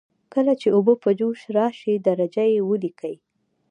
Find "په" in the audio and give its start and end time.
1.03-1.09